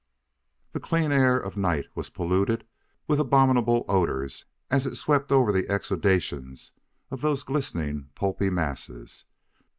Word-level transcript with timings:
The 0.71 0.79
clean 0.79 1.11
air 1.11 1.37
of 1.37 1.55
night 1.55 1.85
was 1.93 2.09
polluted 2.09 2.65
with 3.07 3.19
abominable 3.19 3.85
odors 3.87 4.45
as 4.71 4.87
it 4.87 4.95
swept 4.95 5.31
over 5.31 5.51
the 5.51 5.69
exudations 5.69 6.71
of 7.11 7.21
those 7.21 7.43
glistening, 7.43 8.09
pulpy 8.15 8.49
masses. 8.49 9.25